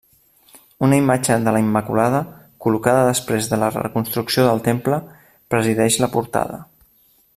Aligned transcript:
Una 0.85 0.95
imatge 1.01 1.35
de 1.47 1.51
la 1.57 1.61
Immaculada, 1.65 2.21
col·locada 2.67 3.03
després 3.09 3.51
de 3.51 3.61
la 3.65 3.69
reconstrucció 3.77 4.47
del 4.49 4.65
temple, 4.69 4.99
presideix 5.55 6.01
la 6.07 6.11
portada. 6.17 6.59